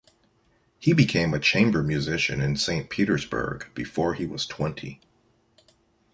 [0.79, 4.99] He became a chamber musician in Saint Petersburg before he was twenty.